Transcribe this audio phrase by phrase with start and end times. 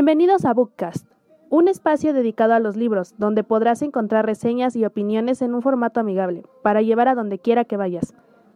[0.00, 1.06] Bienvenidos a Bookcast,
[1.50, 6.00] un espacio dedicado a los libros, donde podrás encontrar reseñas y opiniones en un formato
[6.00, 8.14] amigable, para llevar a donde quiera que vayas.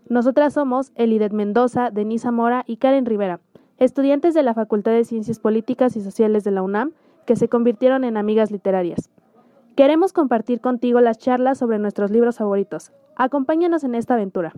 [0.08, 3.40] Nosotras somos Elidet Mendoza, Denisa Mora y Karen Rivera,
[3.76, 6.92] estudiantes de la Facultad de Ciencias Políticas y Sociales de la UNAM,
[7.26, 9.10] que se convirtieron en amigas literarias.
[9.76, 12.90] Queremos compartir contigo las charlas sobre nuestros libros favoritos.
[13.16, 14.54] Acompáñanos en esta aventura.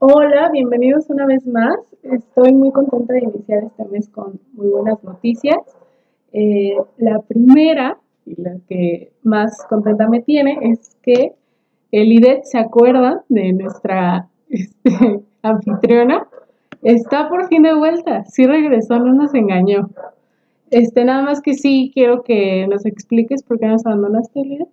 [0.00, 1.76] Hola, bienvenidos una vez más.
[2.04, 5.58] Estoy muy contenta de iniciar este mes con muy buenas noticias.
[6.32, 11.34] Eh, la primera, y la que más contenta me tiene, es que
[11.90, 16.28] el IDET se acuerda de nuestra este, anfitriona.
[16.84, 18.24] Está por fin de vuelta.
[18.26, 19.90] Sí regresó, no nos engañó.
[20.70, 24.68] Este, nada más que sí quiero que nos expliques por qué nos abandonaste, IDET.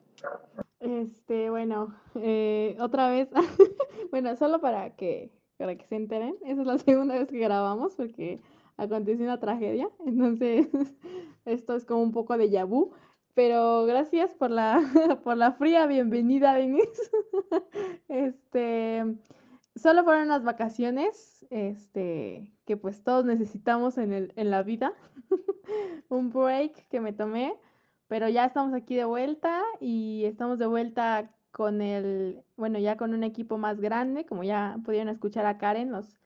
[0.85, 3.27] Este, bueno, eh, otra vez,
[4.11, 7.95] bueno, solo para que, para que se enteren, esa es la segunda vez que grabamos
[7.95, 8.39] porque
[8.77, 10.67] aconteció una tragedia, entonces
[11.45, 12.91] esto es como un poco de yabú,
[13.33, 14.79] pero gracias por la,
[15.23, 17.01] por la fría bienvenida, Denise.
[18.07, 19.03] Este,
[19.75, 24.93] solo fueron unas vacaciones, este, que pues todos necesitamos en el, en la vida,
[26.09, 27.55] un break que me tomé
[28.07, 33.13] pero ya estamos aquí de vuelta y estamos de vuelta con el, bueno, ya con
[33.13, 36.19] un equipo más grande, como ya pudieron escuchar a Karen los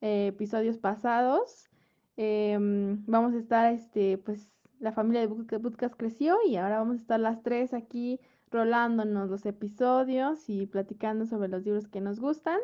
[0.00, 1.70] eh, episodios pasados.
[2.16, 4.48] Em, vamos a estar, este, pues,
[4.80, 9.46] la familia de Bootcast creció y ahora vamos a estar las tres aquí rolándonos los
[9.46, 12.58] episodios y platicando sobre los libros que nos gustan.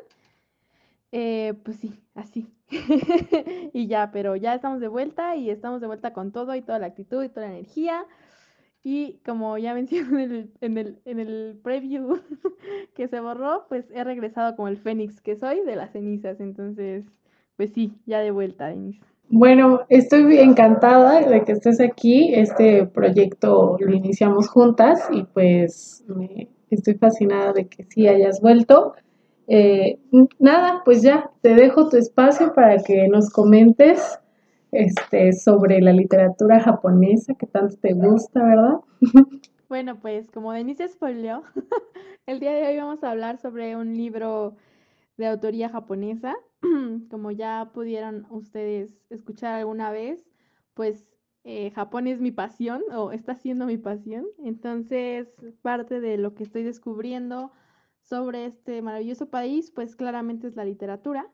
[1.13, 2.47] Eh, pues sí, así.
[3.73, 6.79] y ya, pero ya estamos de vuelta y estamos de vuelta con todo y toda
[6.79, 8.07] la actitud y toda la energía.
[8.83, 12.19] Y como ya mencioné en el, en el, en el preview
[12.95, 16.41] que se borró, pues he regresado como el fénix que soy de las cenizas.
[16.41, 17.05] Entonces,
[17.57, 19.01] pues sí, ya de vuelta, Denise.
[19.29, 22.35] Bueno, estoy encantada de que estés aquí.
[22.35, 28.95] Este proyecto lo iniciamos juntas y pues me estoy fascinada de que sí hayas vuelto.
[29.47, 29.99] Eh,
[30.39, 34.20] nada, pues ya, te dejo tu espacio para que nos comentes
[34.73, 38.81] este, sobre la literatura japonesa que tanto te gusta, ¿verdad?
[39.71, 41.45] Bueno, pues como Denise spoileó,
[42.27, 44.57] el día de hoy vamos a hablar sobre un libro
[45.17, 46.35] de autoría japonesa.
[47.09, 50.27] Como ya pudieron ustedes escuchar alguna vez,
[50.75, 51.07] pues
[51.45, 54.27] eh, Japón es mi pasión o está siendo mi pasión.
[54.39, 55.29] Entonces,
[55.63, 57.53] parte de lo que estoy descubriendo
[58.03, 61.29] sobre este maravilloso país, pues claramente es la literatura.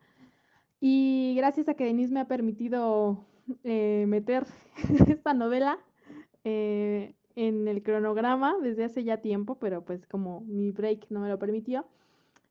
[0.80, 3.24] Y gracias a que Denise me ha permitido
[3.64, 4.46] eh, meter
[5.08, 5.78] esta novela
[6.44, 11.28] eh, en el cronograma desde hace ya tiempo, pero pues como mi break no me
[11.28, 11.86] lo permitió,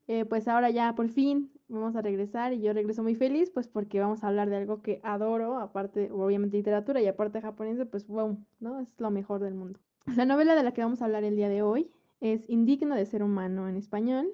[0.07, 3.67] eh, pues ahora ya por fin vamos a regresar y yo regreso muy feliz, pues
[3.67, 8.07] porque vamos a hablar de algo que adoro, aparte, obviamente literatura y aparte japonés, pues
[8.07, 8.79] wow, ¿no?
[8.79, 9.79] Es lo mejor del mundo.
[10.15, 11.91] La novela de la que vamos a hablar el día de hoy
[12.21, 14.27] es Indigno de ser humano en español,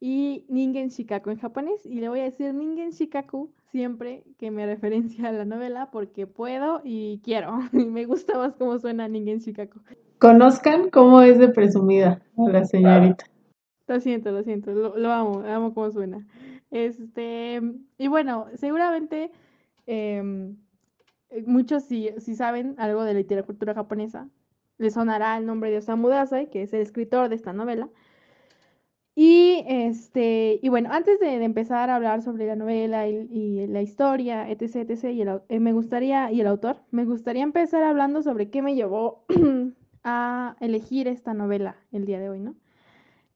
[0.00, 1.84] y Ningen Shikaku en japonés.
[1.84, 6.26] Y le voy a decir Ningen Shikaku siempre que me referencia a la novela porque
[6.26, 7.58] puedo y quiero.
[7.72, 9.80] Y me gusta más cómo suena Ningen Shikaku.
[10.18, 13.24] Conozcan cómo es de presumida la señorita.
[13.86, 16.26] Lo siento, lo siento, lo, amo, amo cómo suena.
[16.70, 17.62] Este,
[17.96, 19.30] y bueno, seguramente
[19.86, 20.56] em,
[21.46, 24.28] muchos si, si saben algo de la literatura japonesa,
[24.76, 27.88] les sonará el nombre de Osamu Dazai, que es el escritor de esta novela.
[29.20, 34.48] Y este, y bueno, antes de, empezar a hablar sobre la novela y, la historia,
[34.48, 38.48] etc, etc, y el, eh, me gustaría, y el autor, me gustaría empezar hablando sobre
[38.48, 39.24] qué me llevó
[40.04, 42.54] a elegir esta novela el día de hoy, ¿no?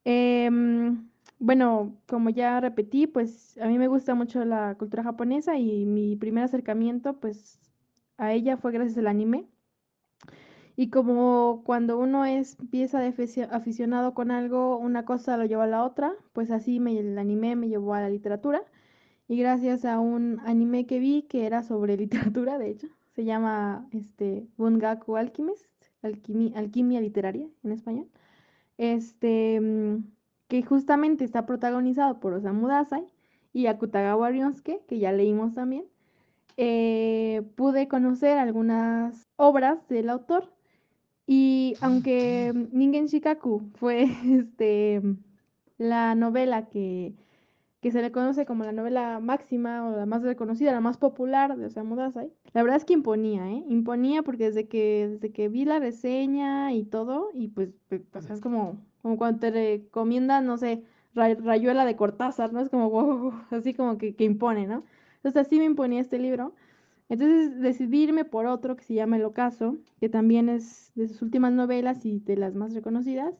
[0.05, 1.09] Em,
[1.41, 6.15] bueno, como ya repetí, pues a mí me gusta mucho la cultura japonesa y mi
[6.15, 7.59] primer acercamiento, pues
[8.19, 9.49] a ella fue gracias al anime.
[10.77, 13.15] Y como cuando uno es pieza de
[13.51, 17.57] aficionado con algo, una cosa lo lleva a la otra, pues así me, el anime
[17.57, 18.63] me llevó a la literatura.
[19.29, 21.97] Y gracias a un anime que vi que era sobre
[22.37, 25.67] literatura, de hecho, se llama este Bungaku Alchemist,
[26.03, 28.09] alquimia, alquimia literaria en español.
[28.79, 30.05] Este mm,
[30.49, 33.07] que justamente está protagonizado por Osamu Dazai
[33.53, 35.87] y Akutagawa Ryosuke, que ya leímos también.
[36.57, 40.53] Eh, pude conocer algunas obras del autor
[41.27, 45.03] y aunque Ningen Shikaku fue este,
[45.79, 47.15] la novela que,
[47.83, 51.67] se le conoce como la novela máxima o la más reconocida, la más popular de
[51.67, 53.65] Osamu Dazai, la verdad es que imponía, ¿eh?
[53.69, 58.41] Imponía porque desde que, desde que vi la reseña y todo, y pues, pues es
[58.41, 60.85] como, como cuando te recomiendan, no sé,
[61.15, 62.61] rayuela de Cortázar, ¿no?
[62.61, 64.85] Es como, wow, así como que, que impone, ¿no?
[65.17, 66.55] Entonces así me imponía este libro.
[67.13, 71.21] Entonces decidí irme por otro que se llama El Ocaso, que también es de sus
[71.21, 73.35] últimas novelas y de las más reconocidas.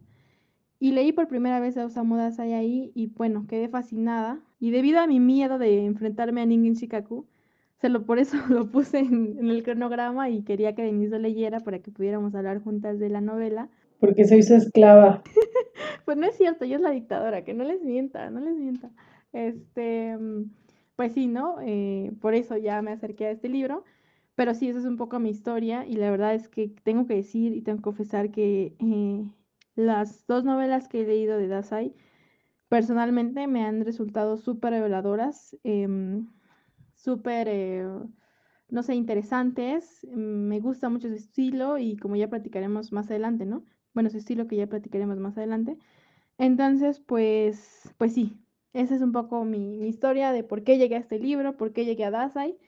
[0.79, 4.41] Y leí por primera vez a Osamu Dazai ahí y bueno, quedé fascinada.
[4.61, 7.27] Y debido a mi miedo de enfrentarme a Ningen Shikaku,
[7.81, 11.21] se lo, por eso lo puse en, en, el cronograma y quería que Denise lo
[11.21, 13.71] leyera para que pudiéramos hablar juntas de la novela.
[14.01, 15.23] Porque soy su esclava.
[16.05, 18.91] pues no es cierto, yo es la dictadora, que no les mienta, no les mienta.
[19.33, 20.19] Este,
[20.97, 21.57] pues sí, ¿no?
[21.63, 23.85] Eh, por eso ya me acerqué a este libro.
[24.35, 27.15] Pero sí, esa es un poco mi historia y la verdad es que tengo que
[27.17, 29.25] decir y tengo que confesar que eh,
[29.77, 31.95] las dos novelas que he leído de Dasai
[32.69, 36.29] personalmente me han resultado súper reveladoras, em,
[36.95, 37.87] súper, eh,
[38.69, 40.07] no sé, interesantes.
[40.13, 43.65] Me gusta mucho su estilo y como ya platicaremos más adelante, ¿no?
[43.95, 45.79] Bueno, su estilo que ya platicaremos más adelante.
[46.39, 48.42] Entonces, pues, pues sí,
[48.73, 51.85] esa es un poco mi, historia de por qué llegué a este libro, por qué
[51.85, 52.59] llegué a Dasai.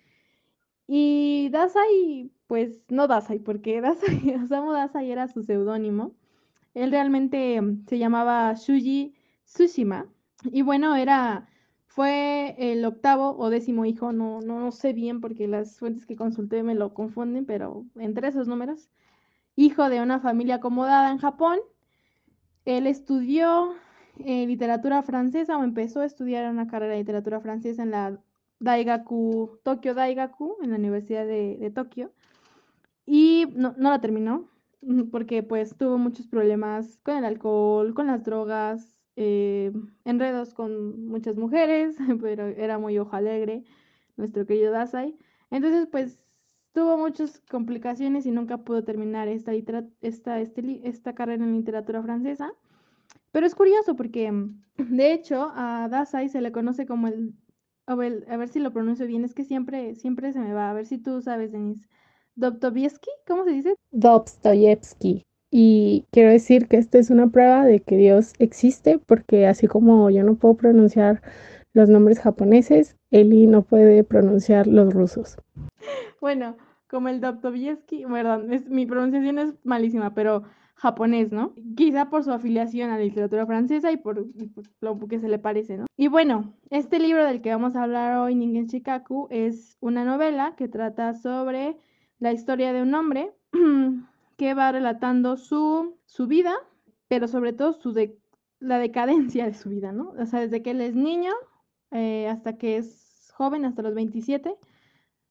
[0.87, 6.15] Y Dasai, pues no Dasai, porque Dasai, Osamu Dasai era su seudónimo.
[6.75, 9.15] Él realmente mm, se llamaba Shuji
[9.45, 10.07] Tsushima.
[10.45, 11.49] Y bueno, era,
[11.87, 16.63] fue el octavo o décimo hijo, no, no sé bien porque las fuentes que consulté
[16.63, 18.91] me lo confunden, pero entre esos números,
[19.57, 21.61] hijo de una familia acomodada en Japón.
[22.65, 23.75] Él estudió
[24.19, 28.21] eh, literatura francesa o empezó a estudiar una carrera de literatura francesa en la
[28.61, 32.13] Daigaku, Tokyo Daigaku, en la Universidad de, Tokio.
[33.07, 34.49] Y no, la terminó
[35.11, 39.73] porque pues tuvo muchos problemas con el alcohol, con las drogas, eh,
[40.05, 43.65] enredos con muchas mujeres, pero era muy ojo alegre,
[44.17, 45.17] nuestro querido Dasai.
[45.51, 46.19] Entonces pues
[46.73, 52.53] tuvo muchas complicaciones y nunca pudo terminar esta, esta, este, esta carrera en literatura francesa.
[53.35, 54.33] Pero es curioso porque,
[54.79, 57.35] de hecho, a Dasai se le conoce como el
[57.85, 60.71] a ver, a ver si lo pronuncio bien, es que siempre, siempre se me va.
[60.71, 61.89] A ver si tú sabes, Denise.
[62.37, 63.75] Dostoyevsky, ¿cómo se dice?
[63.91, 65.25] Dostoyevsky.
[65.51, 70.11] Y quiero decir que esta es una prueba de que Dios existe, porque así como
[70.11, 71.21] yo no puedo pronunciar
[71.73, 75.39] los nombres japoneses, Eli no puede pronunciar los rusos.
[76.21, 76.57] Bueno,
[76.89, 81.55] como el Dostoyevsky, perdón, es, mi pronunciación es malísima, pero japonés, ¿no?
[81.77, 84.27] Quizá por su afiliación a la literatura francesa y por,
[84.81, 85.87] lo que se le parece, ¿no?
[85.97, 90.55] Y bueno, este libro del que vamos a hablar hoy, Ningen Shikaku, es una novela
[90.57, 91.77] que trata sobre
[92.19, 93.33] la historia de un hombre
[94.37, 96.55] que va relatando su, su vida,
[97.09, 97.95] pero sobre todo su
[98.61, 100.15] la decadencia de su vida, ¿no?
[100.19, 101.33] O sea, desde que él es niño
[101.91, 104.57] eh, hasta que es joven, hasta los 27,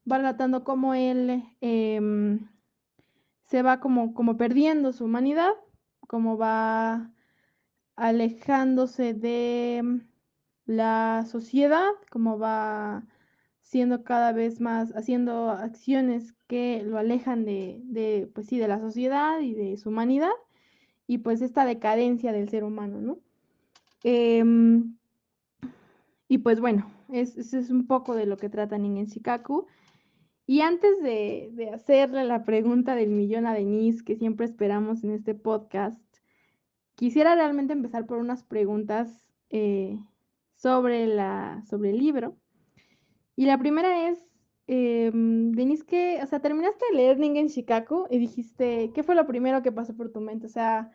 [0.10, 1.44] va relatando cómo él...
[1.62, 2.40] Eh,
[3.46, 5.54] se va como, como perdiendo su humanidad,
[6.08, 7.12] como va
[7.96, 10.00] alejándose de mm,
[10.66, 13.06] la sociedad, como va
[13.62, 18.80] siendo cada vez más, haciendo acciones que lo alejan de, de, pues sí, de la
[18.80, 20.32] sociedad y de su humanidad,
[21.08, 23.20] y pues esta decadencia del ser humano, ¿no?
[24.04, 24.96] Em,
[26.28, 29.68] y pues bueno, ese es, un poco de lo que trata Ningen Shikaku.
[30.46, 35.36] Y antes de, hacerle la pregunta del millón a Denise, que siempre esperamos en este
[35.36, 36.02] podcast,
[36.96, 39.98] quisiera realmente empezar por unas preguntas eh,
[40.56, 42.36] sobre, el libro.
[43.36, 44.20] Y la primera es,
[44.68, 49.26] em, Denise, que, o sea, terminaste de leer Ningen Shikaku y dijiste, ¿qué fue lo
[49.26, 50.48] primero que pasó por tu mente?
[50.48, 50.92] O sea,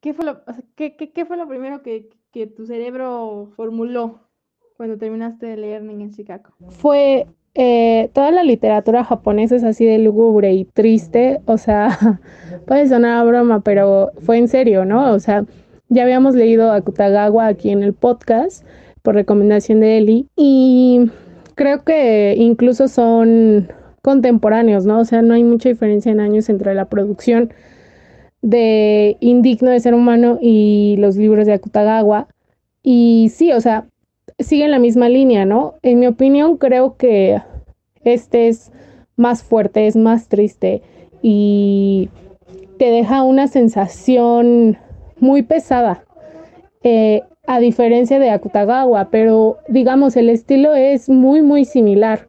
[0.00, 0.42] ¿qué fue lo,
[0.76, 2.08] ¿qué, fue lo primero que,
[2.54, 4.28] tu cerebro formuló
[4.76, 6.52] cuando terminaste de leer Ningen Shikaku?
[6.70, 7.26] Fue
[7.58, 12.20] eh, toda la literatura japonesa es así de lúgubre y triste, o sea,
[12.66, 15.12] puede sonar a broma, pero fue en serio, ¿no?
[15.14, 15.46] O sea,
[15.88, 18.62] ya habíamos leído a Kutagawa aquí en el podcast
[19.02, 21.10] por recomendación de Eli y
[21.54, 23.68] creo que incluso son
[24.02, 25.00] contemporáneos, ¿no?
[25.00, 27.54] O sea, no hay mucha diferencia en años entre la producción
[28.42, 32.28] de Indigno de Ser Humano y los libros de Akutagawa.
[32.82, 33.86] Y sí, o sea,
[34.38, 35.74] sigue la misma línea, ¿no?
[35.82, 37.40] En mi opinión, creo que
[38.04, 38.72] este es
[39.16, 40.82] más fuerte, es más triste
[41.22, 42.10] y
[42.78, 44.78] te deja una sensación
[45.18, 46.04] muy pesada,
[46.82, 52.28] eh, a diferencia de Akutagawa, pero digamos, el estilo es muy, muy similar.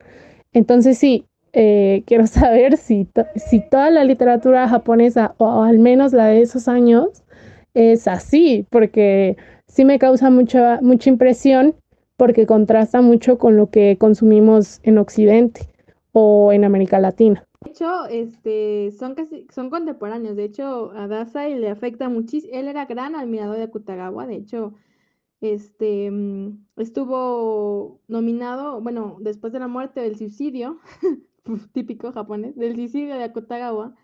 [0.53, 6.27] Entonces sí, eh, quiero saber si, si toda la literatura japonesa, o al menos la
[6.27, 7.23] de esos años,
[7.73, 9.37] es así, porque
[9.67, 11.75] sí me causa mucha, mucha impresión
[12.17, 15.69] porque contrasta mucho con lo que consumimos en Occidente
[16.11, 17.47] o en América Latina.
[17.63, 20.35] De hecho, este, son casi, son contemporáneos.
[20.35, 22.53] De hecho, a Dasai le afecta muchísimo.
[22.55, 24.27] Él era gran admirador de Akutagawa.
[24.27, 24.73] De hecho,
[25.41, 30.79] este, mm, estuvo nominado, bueno, después de la muerte del suicidio,
[31.73, 33.95] típico japonés, del suicidio de Akutagawa,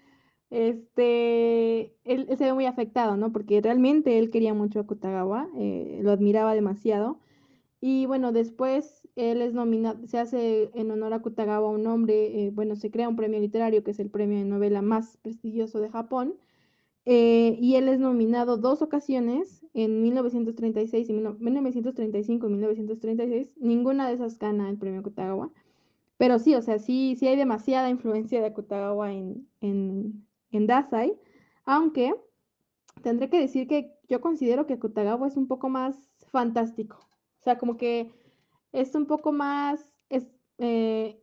[0.49, 3.31] este, él, se ve muy afectado, ¿no?
[3.31, 7.19] Porque realmente él quería mucho a Akutagawa, eh, lo admiraba demasiado.
[7.85, 12.49] Y bueno, después él es nominado, se hace en honor a Akutagawa un nombre, eh,
[12.49, 15.89] bueno, se crea un premio literario que es el premio de novela más prestigioso de
[15.89, 16.35] Japón.
[17.05, 23.53] Eh, y él es nominado dos ocasiones en 1936 y 1935 y 1936.
[23.57, 25.51] Ninguna de esas gana el premio Akutagawa.
[26.17, 31.19] Pero sí, o sea, sí, sí hay demasiada influencia de Akutagawa en, en, en Dasai,
[31.65, 32.15] aunque
[33.01, 35.97] tendré que decir que yo considero que Akutagawa es un poco más
[36.31, 37.09] fantástico.
[37.43, 38.09] O sea, como que
[38.71, 40.25] es un poco más, es,
[40.59, 41.21] eh,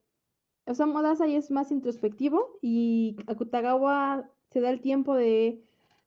[0.67, 5.63] o sea, Dasai es más introspectivo y Akutagawa se da el tiempo de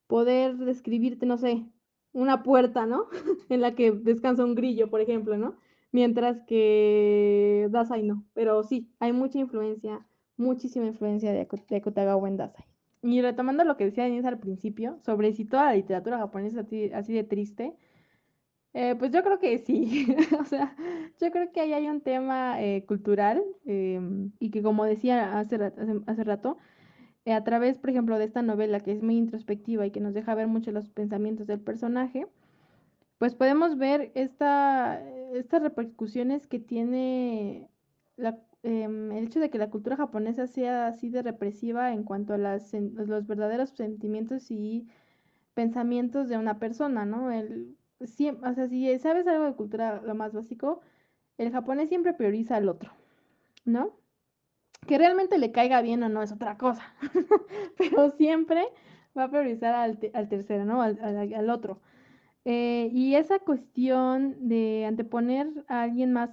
[0.05, 1.65] poder describirte, no sé,
[2.11, 3.07] una puerta, ¿no?
[3.49, 5.55] en la que descansa un grillo, por ejemplo, ¿no?
[5.91, 8.23] Mientras que Dasai no.
[8.33, 10.05] Pero sí, hay mucha influencia,
[10.37, 12.65] muchísima influencia de, Akutagawa en Dasai.
[13.01, 16.93] Y retomando lo que decía Denise al principio, sobre si toda la literatura japonesa es
[16.93, 17.75] así, de triste,
[18.73, 20.07] eh, pues yo creo que sí.
[20.39, 20.75] o sea,
[21.21, 25.57] yo creo que ahí hay un tema eh, cultural em, y que como decía hace,
[26.07, 26.57] hace rato,
[27.25, 30.13] eh, a través, por ejemplo, de esta novela que es muy introspectiva y que nos
[30.13, 32.27] deja ver mucho los pensamientos del personaje,
[33.17, 35.01] pues podemos ver esta,
[35.33, 37.69] estas repercusiones que tiene
[38.63, 42.37] em, el hecho de que la cultura japonesa sea así de represiva en cuanto a
[42.37, 44.87] las, los verdaderos sentimientos y
[45.53, 47.31] pensamientos de una persona, ¿no?
[47.31, 50.81] El, o sea, si sabes algo de cultura, lo más básico,
[51.37, 52.91] el japonés siempre prioriza al otro,
[53.65, 53.97] ¿no?
[54.87, 56.93] Que realmente le caiga bien o no es otra cosa,
[57.77, 58.65] pero siempre
[59.17, 59.97] va a priorizar al,
[60.29, 60.81] tercero, ¿no?
[60.81, 61.81] Al, otro.
[62.45, 66.31] Eh, y esa cuestión de anteponer a alguien más,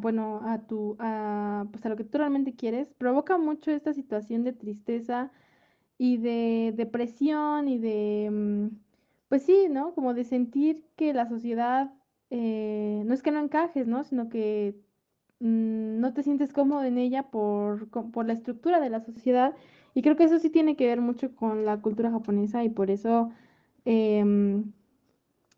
[0.00, 4.44] bueno, a tu, a, pues a lo que tú realmente quieres, provoca mucho esta situación
[4.44, 5.30] de tristeza
[5.98, 8.83] y de depresión y de, mm,
[9.34, 9.94] pues sí, ¿no?
[9.94, 11.92] Como de sentir que la sociedad,
[12.30, 14.04] eh, no es que no encajes, ¿no?
[14.04, 14.76] Sino que
[15.40, 19.54] Mm, no te sientes cómodo en ella por, por la estructura de la sociedad.
[19.94, 22.90] Y creo que eso sí tiene que ver mucho con la cultura japonesa y por
[22.90, 23.30] eso
[23.84, 24.72] em,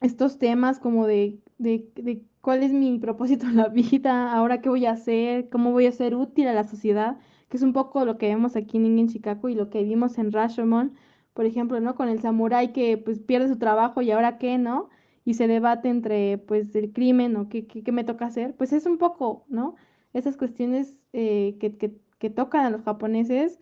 [0.00, 4.68] estos temas como de, de, de, cuál es mi propósito en la vida, ahora qué
[4.70, 7.18] voy a hacer, cómo voy a ser útil a la sociedad,
[7.48, 10.18] que es un poco lo que vemos aquí en Ingen Chicago y lo que vimos
[10.18, 10.94] en Rashomon,
[11.36, 11.94] por ejemplo, ¿no?
[11.94, 14.88] Con el samurái que pues pierde su trabajo y ahora qué, ¿no?
[15.26, 18.86] y se debate entre pues el crimen o qué, qué, me toca hacer, pues es
[18.86, 19.74] un poco, ¿no?
[20.14, 23.58] Esas cuestiones eh, que, que, tocan a los japoneses,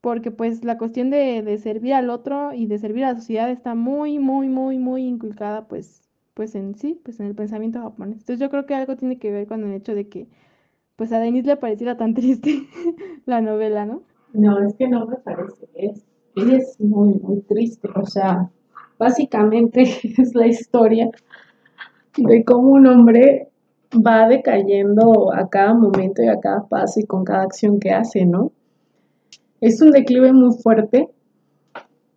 [0.00, 3.50] porque pues la cuestión de, de, servir al otro y de servir a la sociedad
[3.50, 8.18] está muy, muy, muy, muy inculcada pues, pues en sí, pues en el pensamiento japonés.
[8.20, 10.28] Entonces yo creo que algo tiene que ver con el hecho de que
[10.94, 12.68] pues a Denise le pareciera tan triste
[13.26, 14.04] la novela, ¿no?
[14.32, 18.50] No, es que no me parece, es, es muy, muy triste, o sea,
[19.00, 19.80] Básicamente
[20.18, 21.10] es la historia
[22.18, 23.48] de cómo un hombre
[23.94, 28.26] va decayendo a cada momento y a cada paso y con cada acción que hace,
[28.26, 28.52] ¿no?
[29.62, 31.08] Es un declive muy fuerte.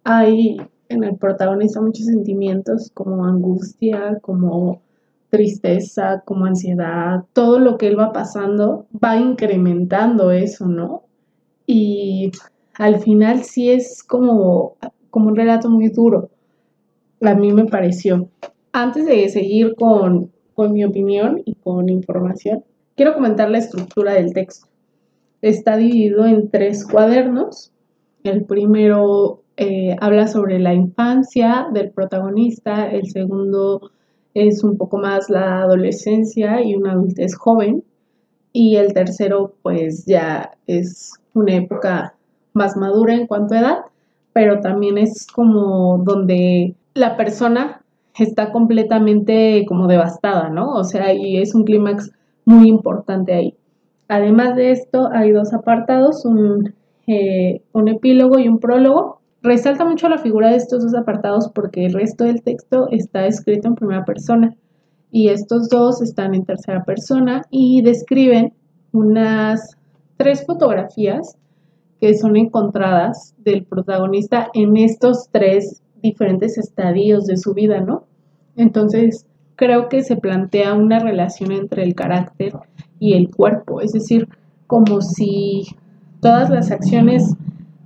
[0.03, 0.57] Hay
[0.89, 4.81] en el protagonista muchos sentimientos como angustia, como
[5.29, 11.03] tristeza, como ansiedad, todo lo que él va pasando va incrementando eso, ¿no?
[11.65, 12.31] Y
[12.75, 14.75] al final sí es como,
[15.09, 16.29] como un relato muy duro
[17.29, 18.29] a mí me pareció.
[18.71, 22.63] Antes de seguir con, mi opinión y con información,
[22.95, 24.67] quiero comentar la estructura del texto.
[25.41, 27.71] Está dividido en tres cuadernos.
[28.23, 33.91] El primero eh, habla sobre la infancia del protagonista, el segundo
[34.33, 37.83] es un poco más la adolescencia y una adultez joven,
[38.51, 42.15] y el tercero pues ya es una época
[42.53, 43.77] más madura en cuanto a edad,
[44.33, 47.81] pero también es como donde la persona
[48.17, 50.73] está completamente como devastada, ¿no?
[50.73, 52.11] O sea, y es un clímax
[52.45, 53.55] muy importante ahí.
[54.07, 56.75] Además de esto, hay dos apartados, un,
[57.07, 59.21] eh, un epílogo y un prólogo.
[59.41, 63.67] Resalta mucho la figura de estos dos apartados porque el resto del texto está escrito
[63.67, 64.55] en primera persona
[65.11, 68.53] y estos dos están en tercera persona y describen
[68.91, 69.77] unas
[70.17, 71.37] tres fotografías
[72.03, 78.03] que son encontradas del protagonista en estos tres diferentes estadios de su vida, ¿no?
[78.57, 82.57] Entonces, creo que se plantea una relación entre el carácter
[82.99, 84.27] y el cuerpo, es decir,
[84.67, 85.63] como si
[86.19, 87.37] todas las acciones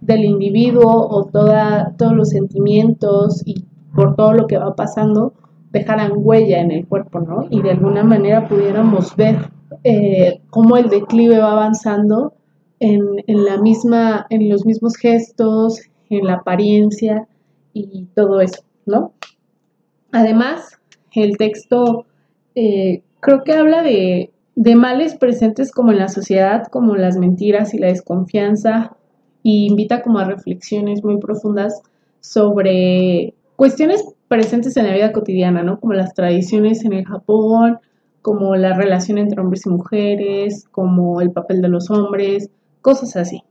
[0.02, 5.34] del individuo o todos los sentimientos y por todo lo que va pasando
[5.72, 7.46] dejaran huella en el cuerpo, ¿no?
[7.52, 9.52] Y de alguna manera pudiéramos ver
[9.84, 12.34] eh, cómo el declive va avanzando
[12.80, 17.28] en, en, la misma, en los mismos gestos, en la apariencia
[17.74, 19.14] y todo eso, ¿no?
[20.12, 20.78] Además,
[21.14, 22.06] el texto
[22.56, 27.74] eh, creo que habla de, de males presentes como en la sociedad, como las mentiras
[27.74, 28.96] y la desconfianza,
[29.44, 31.82] y invita como a reflexiones muy profundas
[32.20, 35.80] sobre cuestiones presentes en la vida cotidiana, ¿no?
[35.80, 37.80] Como las tradiciones en el Japón,
[38.22, 42.50] como la relación entre hombres y mujeres, como el papel de los hombres,
[42.88, 43.44] cosas así.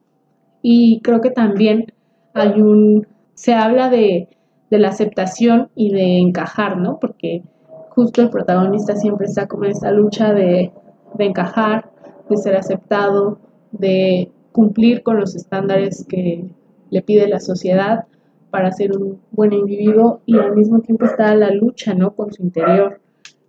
[0.63, 1.93] Y creo que también
[2.33, 4.29] hay un, se habla de,
[4.71, 6.99] de la aceptación y de encajar, ¿no?
[6.99, 7.43] Porque
[7.91, 10.73] justo el protagonista siempre está como en esta lucha de,
[11.19, 11.91] de encajar,
[12.31, 13.39] de ser aceptado,
[13.73, 16.47] de cumplir con los estándares que
[16.89, 18.07] le pide la sociedad
[18.51, 22.15] para ser un buen individuo y al mismo tiempo está la lucha, ¿no?
[22.15, 23.03] Con su interior,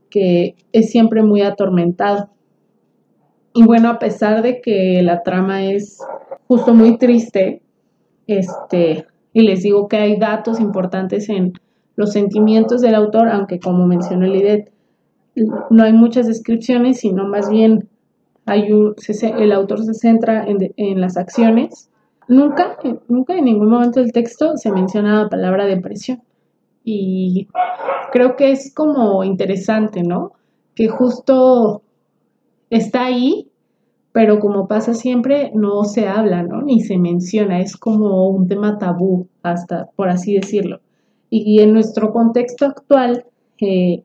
[0.09, 2.29] que es siempre muy atormentado.
[3.57, 5.99] Y bueno, a pesar de que la trama es
[6.47, 7.61] justo muy triste,
[8.27, 11.53] este, y les digo que hay datos importantes en
[11.95, 14.71] los sentimientos del autor, aunque como mencionó Lidet,
[15.69, 17.89] no hay muchas descripciones, sino más bien
[18.45, 21.89] hay un, el autor se centra en, en las acciones
[22.27, 26.21] Nunca, nunca en ningún momento del texto se menciona la palabra depresión.
[26.83, 27.47] Y
[28.11, 30.33] creo que es como interesante, ¿no?
[30.75, 31.83] Que justo
[32.69, 33.49] está ahí,
[34.11, 36.61] pero como pasa siempre, no se habla, ¿no?
[36.61, 40.79] Ni se menciona, es como un tema tabú, hasta por así decirlo.
[41.29, 43.25] Y en nuestro contexto actual,
[43.59, 44.03] eh,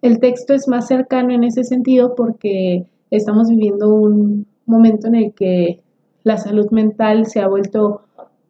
[0.00, 5.32] el texto es más cercano en ese sentido porque estamos viviendo un momento en el
[5.32, 5.80] que
[6.24, 8.02] la salud mental se ha vuelto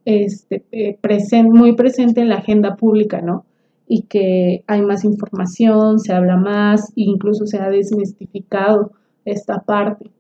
[0.05, 0.99] este, eh,
[1.45, 3.45] muy presente en la agenda pública, ¿no?
[3.87, 8.93] Y que hay más información, se habla más, incluso se ha desmistificado
[9.25, 10.11] esta parte.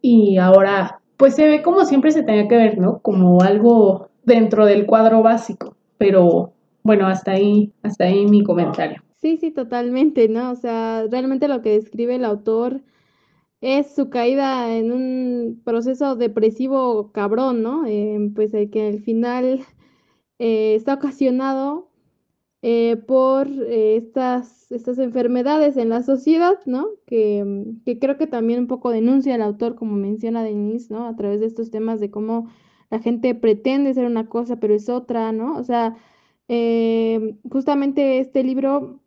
[0.00, 2.98] Y ahora, pues se ve como siempre se tenía que ver, ¿no?
[3.00, 9.02] Como algo dentro del cuadro básico, pero bueno, hasta ahí, hasta ahí mi comentario.
[9.16, 10.50] Sí, sí, totalmente, ¿no?
[10.50, 12.82] O sea, realmente lo que describe el autor
[13.62, 17.86] es su caída en un proceso depresivo cabrón, ¿no?
[17.86, 19.64] Eh, pues el que al final
[20.38, 21.88] eh, está ocasionado
[22.66, 26.86] eh, por estas, estas enfermedades en la sociedad, ¿no?
[27.04, 31.06] Que, que, creo que también un poco denuncia el autor, como menciona Denise, ¿no?
[31.06, 32.48] A través de estos temas de cómo
[32.88, 35.58] la gente pretende ser una cosa, pero es otra, ¿no?
[35.58, 35.94] O sea,
[37.50, 39.00] justamente este libro,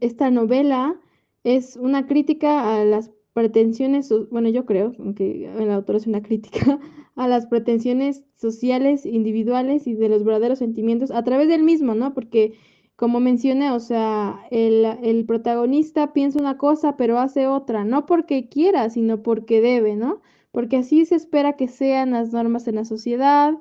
[0.00, 0.98] esta novela,
[1.42, 6.80] es una crítica a las pretensiones, bueno, yo creo, aunque el autor es una crítica,
[7.16, 12.14] a las pretensiones sociales, individuales y de los verdaderos sentimientos a través del mismo, ¿no?
[12.14, 12.54] Porque,
[12.96, 18.48] como mencioné, o sea, el, el protagonista piensa una cosa, pero hace otra, no porque
[18.48, 20.22] quiera, sino porque debe, ¿no?
[20.50, 23.54] Porque así se espera que sean las normas en la sociedad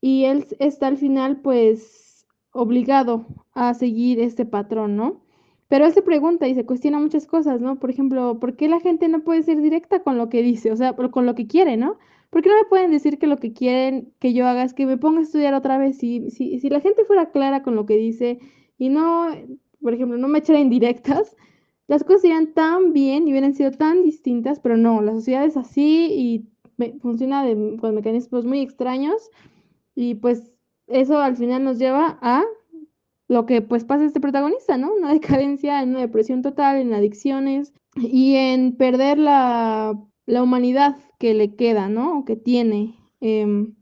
[0.00, 5.20] y él está al final, pues, obligado a seguir este patrón, ¿no?
[5.68, 7.78] Pero él se pregunta y se cuestiona muchas cosas, ¿no?
[7.78, 10.72] Por ejemplo, ¿por qué la gente no puede ser directa con lo que dice?
[10.72, 11.98] O sea, con lo que quiere, ¿no?
[12.30, 14.86] ¿Por qué no me pueden decir que lo que quieren que yo haga es que
[14.86, 15.98] me ponga a estudiar otra vez?
[15.98, 18.38] Si, si, si la gente fuera clara con lo que dice
[18.78, 19.28] y no,
[19.82, 21.36] por ejemplo, no me echara indirectas,
[21.88, 25.56] las cosas irían tan bien y hubieran sido tan distintas, pero no, la sociedad es
[25.56, 26.46] así y
[27.00, 27.44] funciona
[27.80, 29.30] con mecanismos muy extraños
[29.94, 30.52] y pues
[30.86, 32.44] eso al final nos lleva a
[33.28, 34.92] lo que pues pasa a este protagonista, ¿no?
[34.92, 39.94] Una decadencia, en una depresión total, en adicciones y en perder la,
[40.26, 42.20] humanidad que le queda, ¿no?
[42.20, 42.96] O que tiene.
[43.20, 43.74] Em,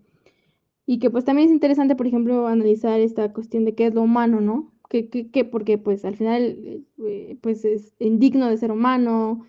[0.86, 4.02] y que pues también es interesante, por ejemplo, analizar esta cuestión de qué es lo
[4.02, 4.72] humano, ¿no?
[4.88, 9.46] Que, que, porque pues al final eh, pues es indigno de ser humano,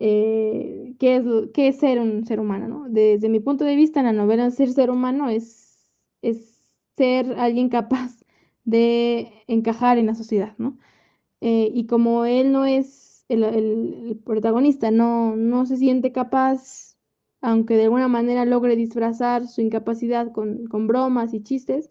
[0.00, 1.24] eh, ¿qué, es,
[1.54, 2.88] qué es ser un ser humano, ¿no?
[2.88, 5.78] Desde mi punto de vista en la novela, ser ser humano es,
[6.22, 6.60] es
[6.96, 8.16] ser alguien capaz
[8.64, 10.78] de encajar en la sociedad, ¿no?
[11.40, 16.87] Eh, y como él no es el, protagonista, no, no se siente capaz,
[17.40, 21.90] aunque de alguna manera logre disfrazar su incapacidad con, bromas y chistes,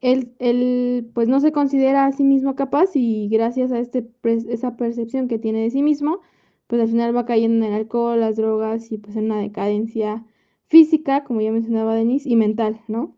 [0.00, 4.10] él, él, pues no se considera a sí mismo capaz y gracias a este,
[4.48, 6.20] esa percepción que tiene de sí mismo,
[6.66, 10.24] pues al final va cayendo en el alcohol, las drogas y pues en una decadencia
[10.72, 13.14] física, como ya mencionaba Denise, y mental, ¿no?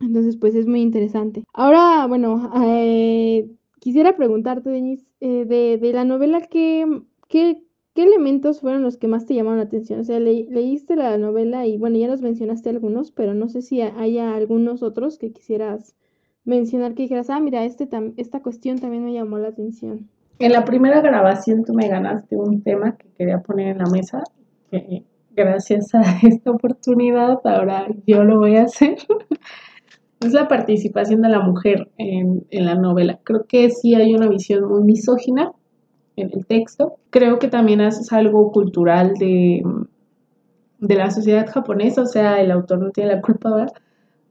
[0.00, 1.44] Entonces, pues es muy interesante.
[1.54, 6.86] Ahora, bueno, eh, quisiera preguntarte, Denise, eh, de, de, la novela, ¿qué,
[7.28, 7.62] qué,
[7.96, 9.98] qué elementos fueron los que más te llamaron la atención?
[9.98, 13.80] O sea, leíste la novela y bueno, ya nos mencionaste algunos, pero no sé si
[13.80, 15.96] haya algunos otros que quisieras
[16.44, 20.08] mencionar que dijeras, ah, mira, este esta cuestión también me llamó la atención?
[20.38, 24.22] En la primera grabación tú me ganaste un tema que quería poner en la mesa,
[24.70, 25.02] que
[25.34, 28.96] gracias a esta oportunidad ahora yo lo voy a hacer.
[30.20, 33.18] es la participación de la mujer en, la novela.
[33.24, 35.52] Creo que sí hay una visión muy misógina
[36.16, 36.96] en el texto.
[37.10, 39.62] Creo que también es algo cultural de,
[40.78, 43.72] de la sociedad japonesa, o sea, el autor no tiene la culpa, ¿verdad?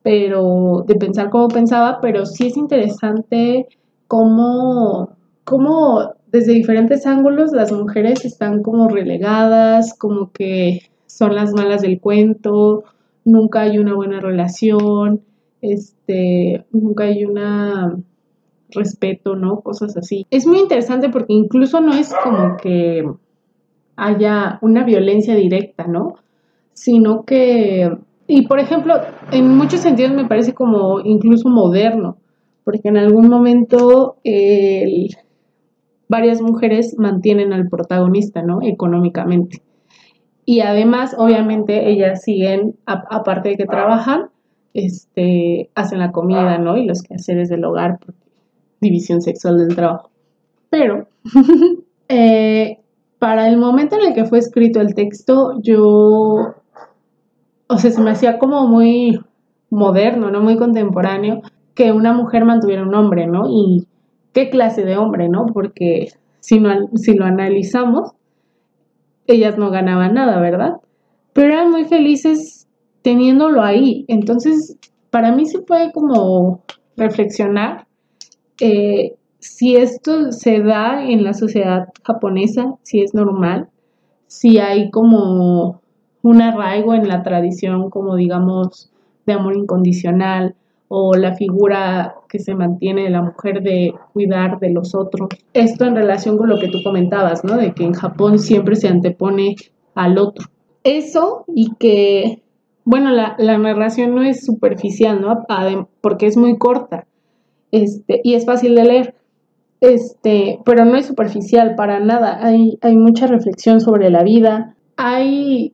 [0.04, 3.68] Pero de pensar como pensaba, pero sí es interesante
[4.08, 5.10] cómo,
[5.44, 12.00] cómo desde diferentes ángulos las mujeres están como relegadas, como que son las malas del
[12.00, 12.84] cuento,
[13.24, 15.22] nunca hay una buena relación,
[15.62, 17.98] este, nunca hay una
[18.70, 19.62] respeto, ¿no?
[19.62, 20.26] Cosas así.
[20.30, 23.04] Es muy interesante porque incluso no es como que
[23.96, 26.16] haya una violencia directa, ¿no?
[26.74, 27.96] Sino que,
[28.28, 28.96] y por ejemplo,
[29.32, 32.18] en muchos sentidos me parece como incluso moderno,
[32.64, 34.18] porque en algún momento
[36.08, 38.60] varias mujeres mantienen al protagonista, ¿no?
[38.62, 39.62] Económicamente.
[40.46, 44.30] Y además, obviamente, ellas siguen, aparte de que trabajan,
[44.74, 46.78] este, hacen la comida, ¿no?
[46.78, 47.98] Y los quehaceres del hogar,
[48.86, 50.10] división sexual del trabajo.
[50.70, 51.08] Pero,
[52.10, 52.80] eh,
[53.20, 56.56] para el momento en el que fue escrito el texto, yo,
[57.68, 59.20] o sea, se me hacía como muy
[59.70, 60.42] moderno, ¿no?
[60.42, 61.42] Muy contemporáneo,
[61.74, 63.50] que una mujer mantuviera un hombre, ¿no?
[63.50, 63.88] Y
[64.34, 65.48] qué clase de hombre, ¿no?
[65.48, 68.12] Porque si, no, si lo analizamos,
[69.28, 70.78] ellas no ganaban nada, ¿verdad?
[71.34, 72.68] Pero eran muy felices
[73.02, 74.06] teniéndolo ahí.
[74.08, 74.78] Entonces,
[75.10, 76.64] para mí se puede como
[76.98, 77.85] reflexionar
[78.60, 83.70] eh, si esto se da en la sociedad japonesa, si es normal,
[84.28, 85.82] si hay como
[86.24, 88.92] un arraigo en la tradición, como digamos,
[89.26, 90.56] de amor incondicional,
[90.88, 95.30] o la figura que se mantiene de la mujer de cuidar de los otros.
[95.54, 97.58] Esto en relación con lo que tú comentabas, ¿no?
[97.58, 99.56] De que en Japón siempre se antepone
[99.96, 100.46] al otro.
[100.84, 102.44] Eso y que,
[102.84, 105.46] bueno, la, narración no es superficial, ¿no?
[106.02, 107.08] Porque es muy corta
[107.84, 109.16] este, y es fácil de leer.
[109.82, 112.40] Este, pero no es superficial para nada.
[112.42, 114.76] Hay, hay mucha reflexión sobre la vida.
[114.96, 115.74] Hay,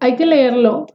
[0.00, 0.86] hay que leerlo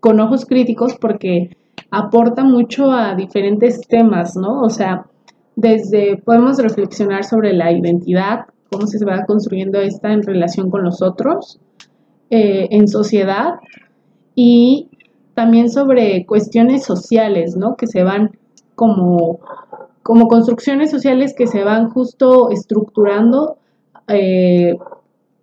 [0.00, 1.56] con ojos críticos porque
[1.90, 4.62] aporta mucho a diferentes temas, ¿no?
[4.62, 5.06] O sea,
[5.56, 11.02] desde podemos reflexionar sobre la identidad, cómo se va construyendo esta en relación con los
[11.02, 11.58] otros,
[12.30, 13.54] eh, en sociedad,
[14.34, 14.88] y
[15.34, 17.76] también sobre cuestiones sociales, ¿no?
[17.76, 18.32] Que se van
[18.74, 19.40] como,
[20.08, 23.58] como construcciones sociales que se van justo estructurando
[24.08, 24.74] eh,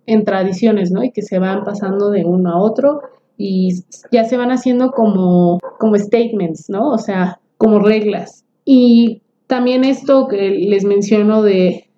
[0.06, 1.04] en tradiciones, ¿no?
[1.04, 3.00] Y que se van pasando de uno a otro
[3.38, 6.90] y ya se van haciendo como, como statements, ¿no?
[6.90, 8.44] O sea, como reglas.
[8.64, 11.88] Y también esto que les menciono de,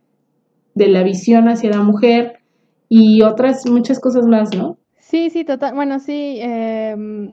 [0.75, 2.41] de la visión hacia la mujer
[2.91, 4.77] y otras muchas cosas más, ¿no?
[4.99, 5.75] Sí, sí, total.
[5.75, 7.33] Bueno, sí, em,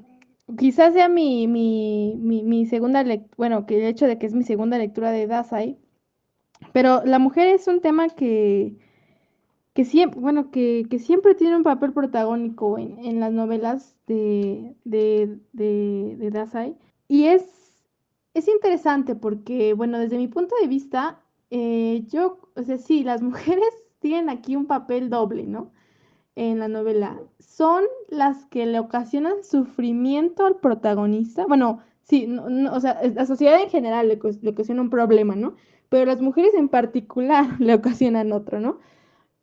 [0.58, 4.34] quizás sea mi, mi, mi, mi segunda lectura, bueno, que el hecho de que es
[4.34, 5.78] mi segunda lectura de Dasai,
[6.74, 8.78] pero la mujer es un tema que,
[9.74, 16.30] que siempre, bueno, que, siempre tiene un papel protagónico en, las novelas de, de, de,
[16.32, 16.78] Dasai.
[17.08, 17.44] Y es,
[18.34, 23.22] es interesante porque, bueno, desde mi punto de vista, eh, yo, o sea, sí, las
[23.24, 25.72] mujeres tienen aquí un papel doble, ¿no?
[26.36, 27.21] En la novela.
[27.39, 31.45] Son las que le ocasionan sufrimiento al protagonista.
[31.48, 32.28] Bueno, sí,
[32.71, 35.56] o sea, la sociedad en general le, ocasiona un problema, ¿no?
[35.89, 38.80] Pero las mujeres en particular le ocasionan otro, ¿no?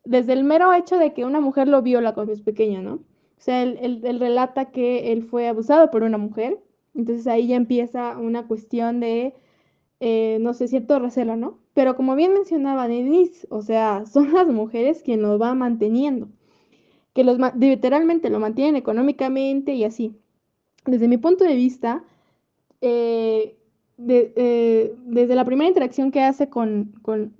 [0.05, 2.95] desde el mero hecho de que una mujer lo viola cuando es pequeña, ¿no?
[2.95, 6.59] O sea, él, relata que él fue abusado por una mujer,
[6.93, 9.33] entonces ahí ya empieza una cuestión de,
[9.99, 11.59] eh, no sé, cierto recelo, ¿no?
[11.73, 16.29] Pero como bien mencionaba Denise, o sea, son las mujeres quien lo va manteniendo,
[17.13, 20.15] que los literalmente lo mantienen económicamente y así.
[20.85, 22.03] Desde mi punto de vista,
[22.81, 23.55] eh,
[24.07, 26.93] eh, desde la primera interacción que hace con,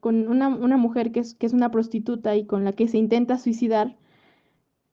[0.03, 3.97] una, mujer que es, que es, una prostituta y con la que se intenta suicidar,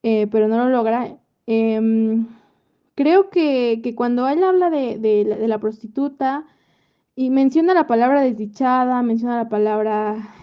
[0.02, 2.26] eh, pero no lo logra, em,
[2.94, 6.46] creo que, cuando él habla de, la, prostituta
[7.14, 10.34] y menciona la palabra desdichada, menciona la palabra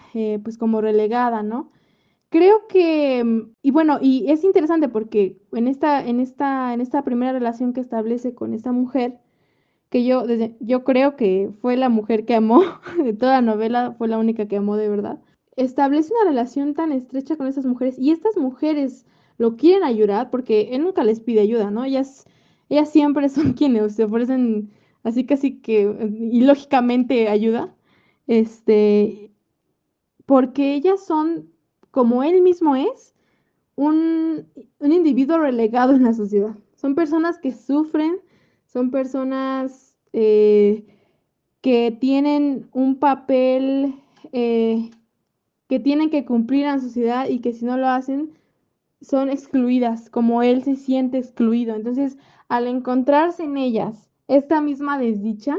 [0.44, 1.70] pues como relegada, ¿no?
[2.30, 7.32] Creo que, y bueno, y es interesante porque en esta, en esta, en esta primera
[7.32, 9.20] relación que establece con esta mujer,
[9.90, 12.64] que yo, desde, yo creo que fue la mujer que amó,
[13.04, 15.20] de toda la novela fue la única que amó de verdad,
[15.56, 19.06] establece una relación tan estrecha con estas mujeres y estas mujeres
[19.38, 21.84] lo quieren ayudar porque él nunca les pide ayuda, ¿no?
[21.86, 22.26] Ellas,
[22.70, 24.72] ellas siempre son quienes se ofrecen
[25.04, 27.74] así casi que, y lógicamente ayuda,
[28.28, 29.32] este,
[30.26, 31.50] porque ellas son,
[31.98, 33.16] como él mismo es,
[33.76, 34.46] un,
[34.78, 36.56] un individuo relegado en la sociedad.
[36.76, 38.18] Son personas que sufren,
[38.68, 40.86] son personas eh,
[41.62, 43.96] que tienen un papel
[44.32, 44.92] eh,
[45.68, 48.38] que tienen que cumplir en la sociedad y que si no lo hacen
[49.02, 51.76] son excluidas, como él se siente excluido.
[51.76, 55.58] Entonces, al encontrarse en ellas esta misma desdicha,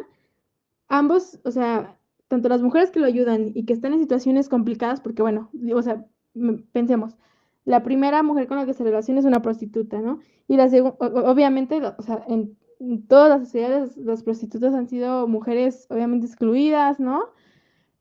[0.86, 1.98] ambos, o sea,
[2.28, 5.82] tanto las mujeres que lo ayudan y que están en situaciones complicadas, porque bueno, o
[5.82, 6.06] sea,
[6.72, 7.16] pensemos,
[7.64, 10.20] la primera mujer con la que se relaciona es una prostituta, ¿no?
[10.48, 10.96] Y la segunda,
[11.30, 12.56] obviamente, o sea, en,
[13.08, 17.24] todas las sociedades las prostitutas han sido mujeres obviamente excluidas, ¿no?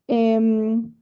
[0.06, 0.94] Em,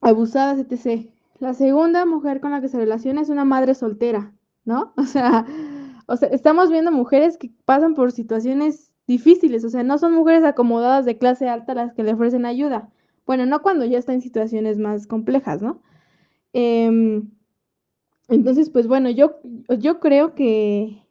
[0.00, 1.10] abusadas, etc.
[1.40, 4.32] La segunda mujer con la que se relaciona es una madre soltera,
[4.64, 4.92] ¿no?
[4.96, 5.46] O sea,
[6.06, 10.44] o sea, estamos viendo mujeres que pasan por situaciones difíciles, o sea, no son mujeres
[10.44, 12.90] acomodadas de clase alta las que le ofrecen ayuda.
[13.26, 15.80] Bueno, no cuando ya está en situaciones más complejas, ¿no?
[16.58, 17.28] Em,
[18.28, 19.40] entonces, pues bueno, yo,
[19.78, 21.02] yo creo que,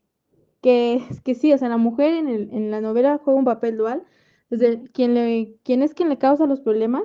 [0.62, 3.78] que, que sí, o sea, la mujer en, el, en la novela juega un papel
[3.78, 4.04] dual,
[4.50, 7.04] desde quien, le, quien es quien le causa los problemas,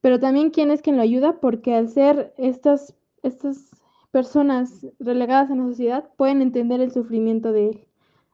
[0.00, 3.70] pero también quién es quien lo ayuda, porque al ser estas, estas
[4.12, 7.86] personas relegadas en la sociedad, pueden entender el sufrimiento de él.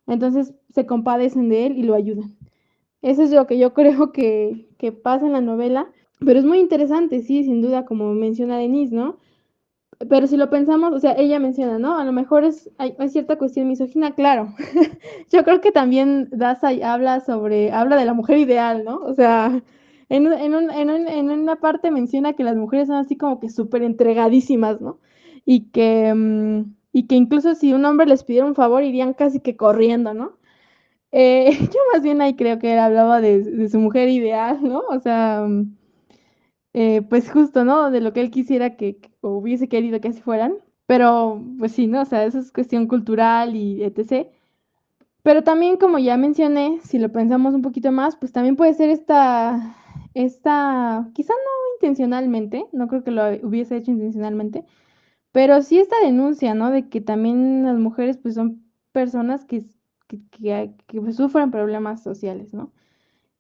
[0.07, 2.37] Entonces se compadecen de él y lo ayudan.
[3.03, 5.89] Eso es lo que yo creo que, que pasa en la novela,
[6.21, 9.19] pero es muy interesante, sí, sin duda, como menciona Denise, ¿no?
[10.09, 11.99] Pero si lo pensamos, o sea, ella menciona, ¿no?
[11.99, 14.55] A lo mejor es, hay, cierta cuestión misógina, claro.
[15.31, 18.97] Yo creo que también Daza habla sobre, habla de la mujer ideal, ¿no?
[18.99, 19.63] O sea,
[20.09, 23.41] en, en, un, en, un, en una parte menciona que las mujeres son así como
[23.41, 24.99] que súper entregadísimas, ¿no?
[25.45, 29.41] Y que, mm, y que incluso si un hombre les pidiera un favor irían casi
[29.41, 30.39] que corriendo, ¿no?
[31.13, 34.83] Eh, yo más bien ahí creo que él hablaba de, de su mujer ideal, ¿no?
[34.91, 35.47] O sea...
[36.75, 37.91] Eh, pues justo, ¿no?
[37.91, 40.57] De lo que él quisiera que, hubiese querido que así fueran.
[40.87, 42.03] Pero, pues sí, ¿no?
[42.03, 44.29] O sea, eso es cuestión cultural y etc.
[45.23, 48.91] Pero también, como ya mencioné, si lo pensamos un poquito más, pues también puede ser
[48.91, 49.77] esta,
[50.15, 54.65] esta, quizá no intencionalmente, no creo que lo hubiese hecho intencionalmente,
[55.33, 56.71] pero sí esta denuncia, ¿no?
[56.71, 59.65] De que también las mujeres, pues son personas que,
[60.09, 62.73] que, que, que pues, sufren problemas sociales, ¿no?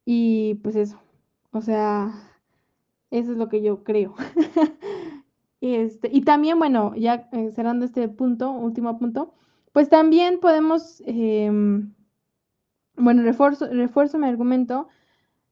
[0.06, 0.98] Y pues eso,
[1.52, 2.12] o sea,
[3.18, 4.14] eso es lo que yo creo.
[5.60, 9.34] este, y también, bueno, ya eh, cerrando este punto, último punto,
[9.72, 11.94] pues también podemos, em,
[12.96, 14.88] bueno, refuerzo, refuerzo mi argumento.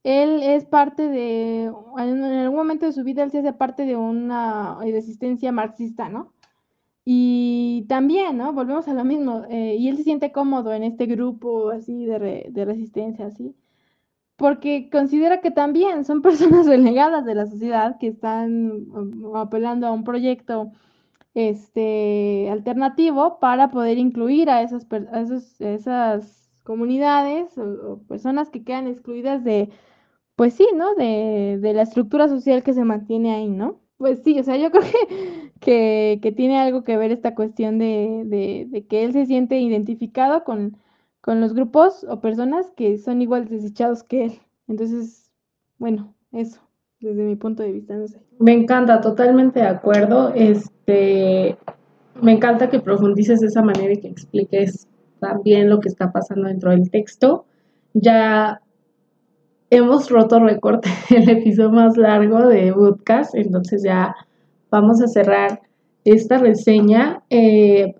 [0.05, 3.96] Él es parte de, en algún momento de su vida, él se hace parte de
[3.96, 6.33] una resistencia marxista, ¿no?
[7.05, 8.53] Y también, ¿no?
[8.53, 9.44] Volvemos a lo mismo.
[9.51, 13.57] Eh, y él se siente cómodo en este grupo así de, de resistencia, así
[14.37, 19.92] porque considera que también son personas relegadas de la sociedad que están um, apelando a
[19.92, 20.73] un proyecto
[21.35, 24.87] este alternativo para poder incluir a esas
[25.61, 29.71] esas comunidades o, personas que quedan excluidas de
[30.37, 30.95] pues sí, ¿no?
[30.95, 33.81] De, de, la estructura social que se mantiene ahí, ¿no?
[33.99, 34.83] Pues sí, o sea, yo creo
[35.61, 38.25] que, que, tiene algo que ver esta cuestión de,
[38.68, 40.79] de que él se siente identificado con,
[41.22, 44.40] con los grupos o personas que son igual desechados que él.
[44.68, 45.30] Entonces,
[45.78, 46.61] bueno, eso,
[47.00, 48.20] desde mi punto de vista, no sé.
[48.38, 50.32] Me encanta, totalmente de acuerdo.
[50.35, 51.56] Este,
[52.20, 54.88] me encanta que profundices de esa manera y que expliques
[55.20, 57.46] también lo que está pasando dentro del texto.
[57.94, 58.61] Ya
[59.70, 60.80] hemos roto récord
[61.11, 64.14] el episodio más largo de Bootcast, entonces ya
[64.70, 65.61] vamos a cerrar
[66.04, 67.22] esta reseña.
[67.30, 67.94] Eh,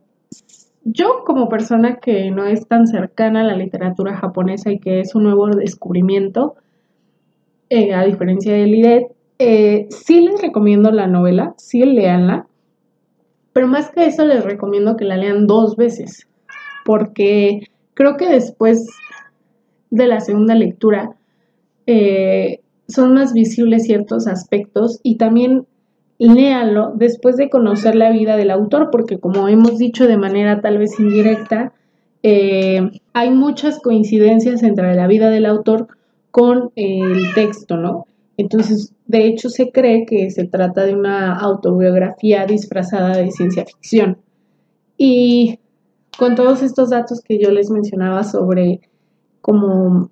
[0.85, 5.15] yo como persona que no es tan cercana a la literatura japonesa y que es
[5.15, 6.57] un nuevo descubrimiento,
[7.71, 12.47] eh, a diferencia de Lidet, eh, sí les recomiendo la novela, sí leanla,
[13.53, 16.29] pero más que eso les recomiendo que la lean dos veces,
[16.85, 18.87] porque creo que después
[19.91, 21.17] de la segunda lectura
[21.87, 25.67] eh, son más visibles ciertos aspectos y también
[26.29, 30.79] léanlo después de conocer la vida del autor, porque como hemos dicho de manera tal
[30.79, 31.73] vez indirecta,
[32.23, 35.89] eh, hay muchas coincidencias entre la vida del autor
[36.31, 38.07] con el texto, ¿no?
[38.37, 44.19] Entonces, de hecho, se cree que se trata de una autobiografía disfrazada de ciencia ficción.
[44.97, 45.59] Y
[46.19, 48.81] con todos estos datos que yo les mencionaba sobre
[49.41, 50.11] como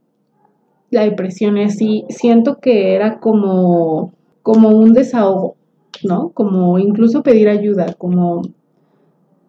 [0.91, 5.57] la depresión y así, siento que era como, como un desahogo,
[6.05, 6.31] ¿no?
[6.31, 8.43] Como incluso pedir ayuda, como,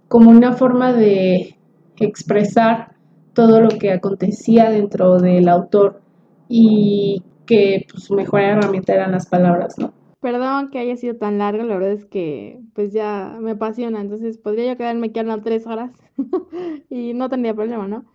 [0.08, 1.58] como una forma de
[1.97, 2.95] expresar
[3.34, 6.01] todo lo que acontecía dentro del autor
[6.49, 9.93] y que pues, su mejor herramienta eran las palabras, ¿no?
[10.19, 14.38] Perdón que haya sido tan largo, la verdad es que pues ya me apasiona, entonces
[14.38, 15.91] podría yo quedarme aquí hablando tres horas
[16.89, 18.06] y no tendría problema, ¿no?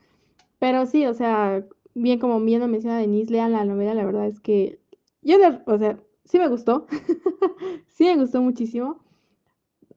[0.60, 4.26] Pero sí, o sea, bien como bien lo menciona Denise, lean la novela, la verdad
[4.26, 4.78] es que
[5.22, 5.36] yo,
[5.66, 6.86] o sea, sí me gustó,
[7.88, 9.00] sí me gustó muchísimo.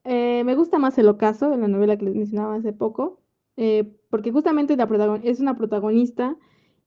[0.05, 3.19] Eh, me gusta más el ocaso de la novela que les mencionaba hace poco,
[3.57, 6.37] eh, porque justamente la es una protagonista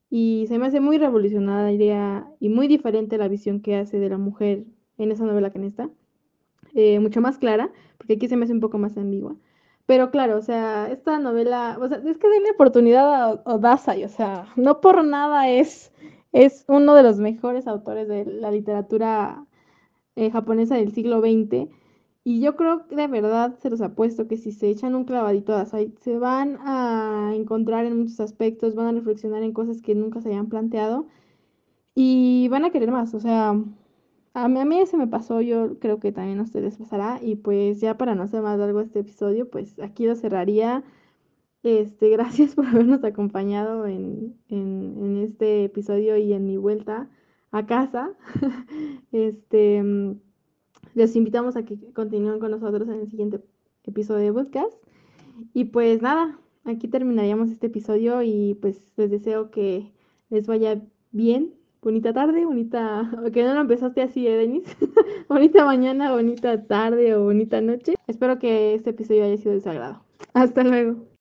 [0.08, 4.18] y se me hace muy revolucionaria y muy diferente la visión que hace de la
[4.18, 4.64] mujer
[4.98, 5.90] en esa novela que en esta.
[6.74, 9.36] Eh, mucho más clara, porque aquí se me hace un poco más ambigua.
[9.86, 14.08] Pero claro, o sea, esta novela, o sea, es que denle oportunidad a Odasai, o
[14.08, 15.92] sea, no por nada es,
[16.32, 19.46] es uno de los mejores autores de la literatura
[20.16, 21.70] eh, japonesa del siglo XX.
[22.24, 25.52] Y yo creo que de verdad se los apuesto que si se echan un clavadito
[25.52, 29.94] a Odasai, se van a encontrar en muchos aspectos, van a reflexionar en cosas que
[29.94, 31.06] nunca se habían planteado
[31.94, 33.54] y van a querer más, o sea,
[34.34, 37.20] a mí, a mí se me pasó, yo creo que también a ustedes pasará.
[37.22, 40.84] Y pues ya para no hacer más largo este episodio, pues aquí lo cerraría.
[41.62, 47.08] Este, gracias por habernos acompañado en, en, este episodio y en mi vuelta
[47.50, 48.12] a casa.
[49.12, 50.20] Este, mm,
[50.94, 53.40] les invitamos a que continúen con nosotros en el siguiente
[53.84, 54.74] episodio de podcast.
[55.52, 59.92] Y pues nada, aquí terminaríamos este episodio y pues les deseo que
[60.30, 64.64] les vaya bien bonita tarde, bonita, que no lo empezaste así, ¿eh, Denis?
[65.28, 67.94] bonita mañana, bonita tarde o bonita noche.
[68.06, 70.02] Espero que este episodio haya sido de su agrado.
[70.32, 71.11] Hasta luego.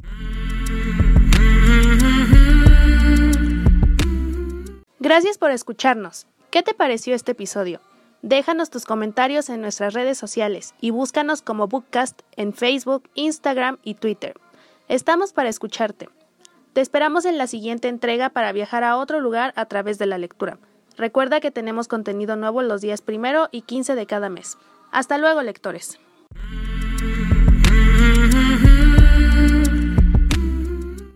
[5.03, 6.27] Gracias por escucharnos.
[6.51, 7.81] ¿Qué te pareció este episodio?
[8.21, 13.95] Déjanos tus comentarios en nuestras redes sociales y búscanos como Bookcast en Facebook, Instagram y
[13.95, 14.35] Twitter.
[14.89, 16.07] Estamos para escucharte.
[16.73, 20.19] Te esperamos en la siguiente entrega para viajar a otro lugar a través de la
[20.19, 20.59] lectura.
[20.97, 24.59] Recuerda que tenemos contenido nuevo los días primero y 15 de cada mes.
[24.91, 25.99] Hasta luego, lectores.